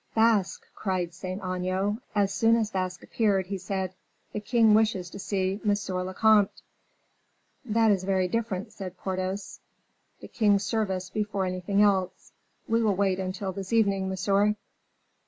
"Basque!" 0.15 0.63
cried 0.73 1.13
Saint 1.13 1.43
Aignan. 1.43 2.01
As 2.15 2.33
soon 2.33 2.55
as 2.55 2.71
Basque 2.71 3.03
appeared, 3.03 3.45
he 3.45 3.59
said, 3.59 3.93
"The 4.33 4.39
king 4.39 4.73
wishes 4.73 5.11
to 5.11 5.19
see 5.19 5.61
monsieur 5.63 6.01
le 6.01 6.15
comte." 6.15 6.63
"That 7.63 7.91
is 7.91 8.03
very 8.03 8.27
different," 8.27 8.71
said 8.73 8.97
Porthos; 8.97 9.59
"the 10.19 10.27
king's 10.27 10.63
service 10.65 11.11
before 11.11 11.45
anything 11.45 11.83
else. 11.83 12.31
We 12.67 12.81
will 12.81 12.95
wait 12.95 13.19
until 13.19 13.51
this 13.51 13.71
evening, 13.71 14.09
monsieur." 14.09 14.55